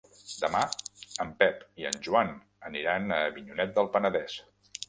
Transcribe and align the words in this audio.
Demà 0.43 0.61
en 1.25 1.33
Pep 1.43 1.61
i 1.83 1.87
en 1.91 2.01
Joan 2.09 2.33
aniran 2.71 3.17
a 3.19 3.23
Avinyonet 3.29 3.77
del 3.79 3.93
Penedès. 3.99 4.43